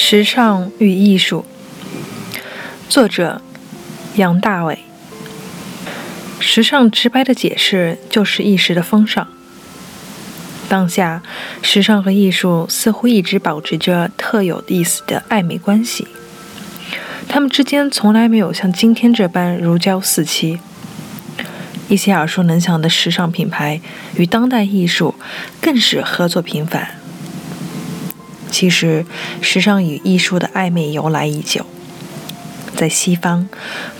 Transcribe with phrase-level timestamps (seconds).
[0.00, 1.44] 时尚与艺术，
[2.88, 3.42] 作者
[4.14, 4.78] 杨大伟。
[6.38, 9.26] 时尚直白的解释就是一时的风尚。
[10.68, 11.20] 当下，
[11.62, 16.06] 时尚和艺术似乎一直保持着特有意思的暧昧关系，
[17.28, 20.60] 他们之间从来没有像今天这般如胶似漆。
[21.88, 23.80] 一些耳熟能详的时尚品牌
[24.14, 25.16] 与当代艺术
[25.60, 26.97] 更是合作频繁。
[28.58, 29.06] 其实，
[29.40, 31.64] 时尚与艺术的暧昧由来已久。
[32.74, 33.48] 在西方，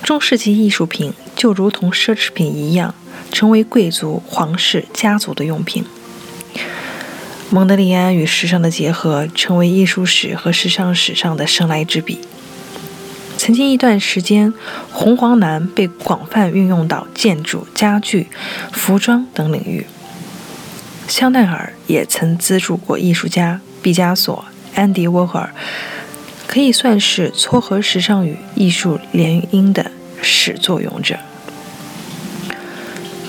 [0.03, 2.93] 中世纪艺术品就如同奢侈品一样，
[3.31, 5.85] 成为贵族、皇室、家族的用品。
[7.51, 12.19] 蒙德里安与时尚的结合，成为艺术史和时尚史上的生来之笔。
[13.37, 14.53] 曾经一段时间，
[14.91, 18.27] 红黄蓝被广泛运用到建筑、家具、
[18.73, 19.87] 服装等领域。
[21.07, 23.61] 香奈儿也曾资助过艺术家。
[23.83, 25.55] 毕加索、安迪沃霍尔
[26.47, 29.91] 可以算是撮合时尚与艺术联姻的
[30.21, 31.19] 始作俑者。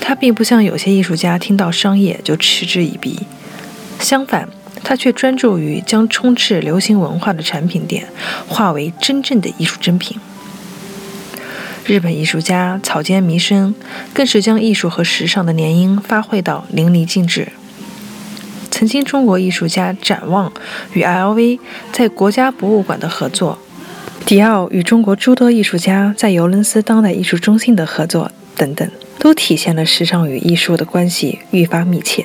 [0.00, 3.20] 他并不像有些艺术家听到商业就嗤之以鼻，
[4.00, 4.48] 相反，
[4.82, 8.08] 他却专注于将充斥流行文化的产品店
[8.48, 10.18] 化为真正的艺术珍品。
[11.86, 13.74] 日本艺术家草间弥生
[14.12, 17.52] 更是将艺术和时尚的联姻发挥到淋漓尽致。
[18.80, 20.50] 曾经，中国艺术家展望
[20.94, 21.58] 与 LV
[21.92, 23.58] 在国家博物馆的合作，
[24.24, 32.24] 迪奥与中国诸多艺术家在尤伦斯当代艺术中心的合作等等，都体现了时尚与艺术的关系愈发密切。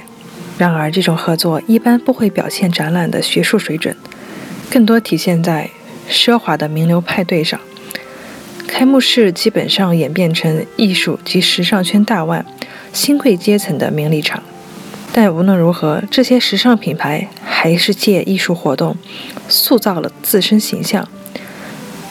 [0.57, 3.93] 然而，这种合作一般不会表现展览的学术水准，
[4.69, 5.69] 更多体现在
[6.09, 7.59] 奢华的名流派对上。
[8.65, 12.45] 开幕式基本上演变成艺术及时尚圈大腕、
[12.93, 14.41] 新贵阶层的名利场。
[15.17, 18.97] 但无论如何，这些时尚品牌还是借艺术活动
[19.47, 21.07] 塑造了自身形象。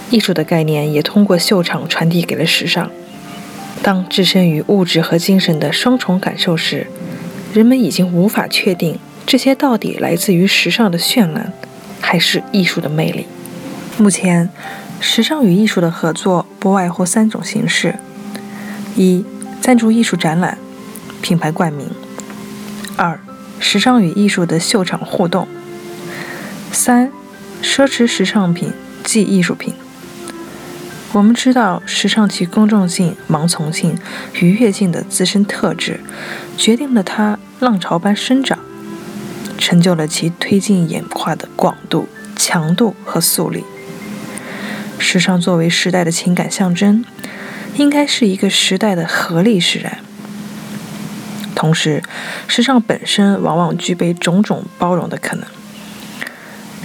[0.09, 2.91] 艺术的概念也通过秀场传递给了时尚。
[3.83, 6.87] 当置身于物质和精神的双重感受时，
[7.53, 11.53] 人们已经无法确定这些到底来自于时尚的绚烂，
[12.01, 13.27] 还是艺术的魅力。
[13.99, 14.49] 目前，
[14.99, 17.97] 时尚与艺术的合作不外乎三种形式：
[18.97, 19.23] 一、
[19.61, 20.57] 赞助艺术展览，
[21.21, 21.87] 品牌冠名。
[22.97, 23.19] 二、
[23.59, 25.47] 时尚与艺术的秀场互动；
[26.71, 27.11] 三、
[27.63, 28.73] 奢侈时尚品
[29.03, 29.75] 即艺术品。
[31.13, 33.97] 我们知道，时尚其公众性、盲从性、
[34.41, 36.01] 愉悦性的自身特质，
[36.57, 38.59] 决定了它浪潮般生长，
[39.57, 43.63] 成就了其推进演化的广度、强度和速率。
[44.99, 47.05] 时尚作为时代的情感象征，
[47.77, 49.99] 应该是一个时代的合力使然。
[51.65, 52.03] 同时，
[52.47, 55.47] 时尚本身往往具备种种包容的可能，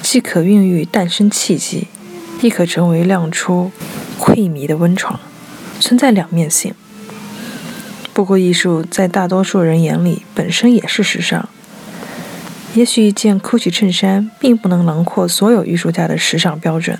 [0.02, 1.90] 既可孕育诞生契机，
[2.42, 3.74] 亦可成为亮出
[4.18, 5.20] 溃迷的温床，
[5.82, 6.74] 存在两面性。
[8.14, 11.50] 不过，艺术在大多数人眼里本身也是时尚。
[12.74, 16.98] 也许一件 GUCCI 衬衫并不能囊括所有艺术家的时尚标准，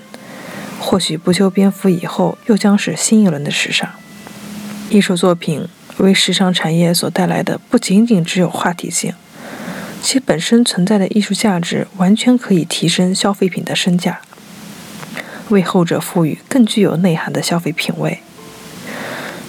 [0.78, 3.88] 或许不修边幅以后又将是新一轮的时尚。
[4.90, 5.66] 艺术作品。
[6.02, 9.14] 为时尚产业所带来的不仅仅只有话题性，
[10.02, 14.20] 其本身存在的艺术价值完全可以提升消费品的身价，
[15.50, 18.20] 为后者赋予更具有内涵的消费品味。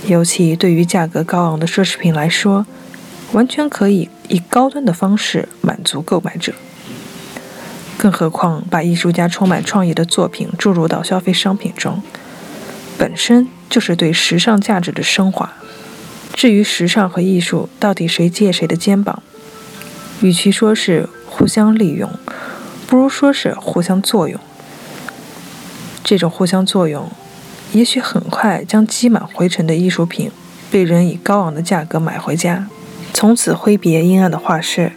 [0.08, 2.66] 尤其对于价格高昂的奢侈品来说，
[3.34, 6.54] 完全可以以高端的方式满足购买者。
[7.98, 12.02] 更何况，把艺术家充满创意的作品注入到消费商品中，
[12.98, 15.54] 本身就是对时尚价值的升华。
[16.34, 19.22] 至于时尚和艺术到底谁借谁的肩膀，
[20.22, 22.10] 与其说是互相利用，
[22.88, 24.40] 不如说是互相作用。
[26.04, 27.12] 这种互相作用，
[27.74, 30.32] 也许很快将积满灰尘的艺术品
[30.72, 32.68] 被人以高昂的价格买回家，
[33.14, 34.94] 从此挥别阴暗的画室，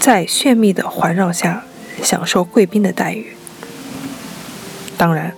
[0.00, 1.64] 在绚丽的环绕下
[2.02, 3.36] 享受贵宾的待遇。
[4.96, 5.34] 当然，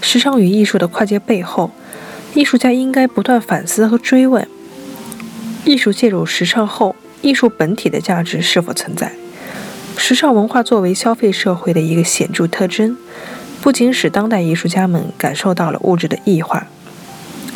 [0.00, 1.72] 时尚与艺术的跨界背后。
[2.36, 4.46] 艺术家应该不断反思和追问：
[5.64, 9.10] 艺术介入时尚后艺术本体的价值是否存在。
[9.96, 12.98] 时尚文化作为消费社会的一个显著特征，
[13.62, 16.66] 不仅使当代艺术家们感受到了物质的异化，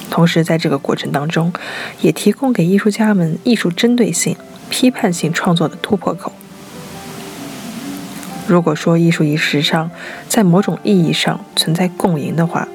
[0.08, 1.52] 同时在这个过程当中，
[2.00, 4.34] 也提供给艺术家们艺术针对性、
[4.70, 6.32] 批判性创作的突破口。
[8.46, 9.90] 如果说艺术与时尚
[10.26, 12.66] 在某种意义上存在共赢的话，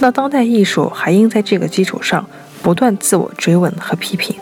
[0.00, 2.28] 那当代艺术还应在这个基础上
[2.62, 4.36] 不断自我追问和批评，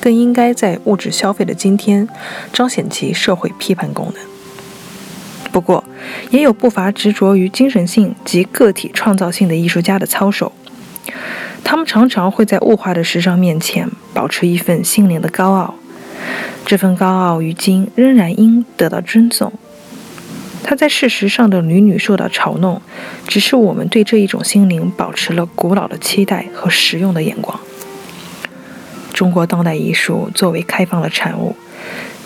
[0.00, 2.08] 更应该在物质消费的今天
[2.52, 4.22] 彰显其社会批判功能。
[5.50, 5.82] 不过，
[6.30, 10.52] 也有不乏执着于精神性及个体创造性的艺术家的操守，
[11.64, 15.74] 他们常常会在物化的时尚面前保持一份心灵的高傲。
[16.66, 19.52] 这份高傲于今仍然应得到尊重。
[20.68, 22.82] 他在事实上的屡屡受到嘲弄，
[23.28, 27.56] 只是我们对这一种心灵保持了古老的期待和实用的眼光。
[29.12, 31.54] 中国当代艺术作为开放的产物，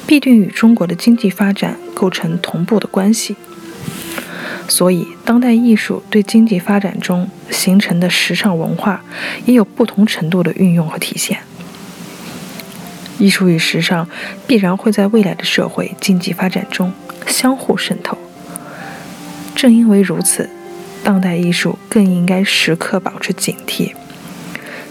[0.07, 3.37] 必定与中国的经济发展构成同步的关系。
[4.67, 9.05] 所以，当代艺术对经济发展中形成的时尚文化，
[9.45, 11.41] 也有不同程度的运用和体现。
[13.19, 14.09] 艺术与时尚
[14.47, 16.91] 必然会在未来的社会经济发展中
[17.27, 18.17] 相互渗透。
[19.61, 20.49] 正因为如此，
[21.05, 23.93] 当代艺术更应该时刻保持警惕，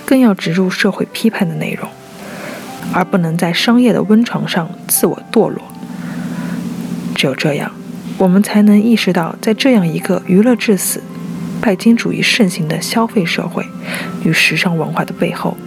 [0.05, 1.89] 更要植入社会批判的内容，
[2.93, 5.63] 而不能在商业的温床上自我堕落。
[7.15, 7.71] 只有这样，
[8.19, 11.01] 我们才能意识到，在这样一个娱乐至死、
[11.59, 13.65] 拜金主义盛行的消费社会
[14.23, 15.57] 与时尚文化的背后，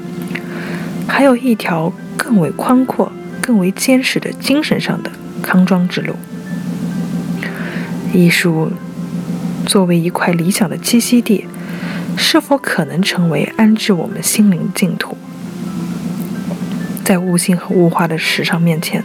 [1.08, 1.92] 还有一条。
[2.16, 3.10] 更为宽阔、
[3.40, 5.10] 更为坚实的精神上的
[5.42, 6.14] 康庄之路。
[8.14, 8.70] 艺术
[9.66, 11.46] 作为一块理想的栖息地，
[12.16, 15.16] 是否可能成为安置我们心灵净土？
[17.04, 19.02] 在悟性和物化的时尚面前，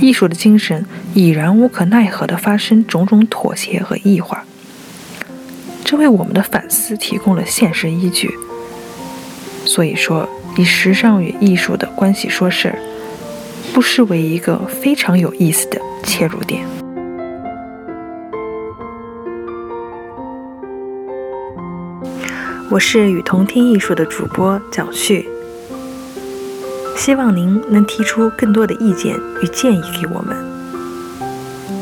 [0.00, 0.84] 艺术的精神
[1.14, 4.44] 已然无可奈何地发生种种妥协和异化。
[5.84, 8.30] 这为我们的反思提供了现实依据。
[9.64, 10.28] 所以说。
[10.58, 12.78] 以时尚与艺术的关系说事儿，
[13.74, 16.85] 不失为一个非常有意思的切入点。
[22.76, 25.26] 我是与同听艺术的主播蒋旭，
[26.94, 30.36] 希望您能提出更多的意见与建议给我们，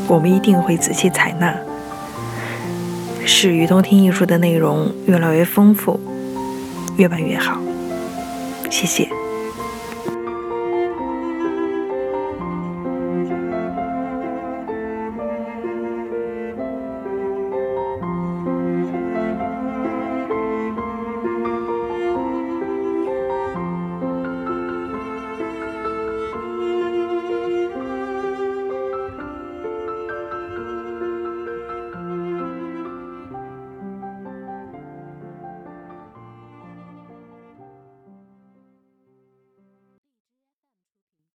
[0.07, 1.53] 我们一定会仔细采纳，
[3.25, 5.99] 使与同听艺术的内容越来越丰富，
[6.95, 7.59] 越办越好。
[8.69, 9.09] 谢谢。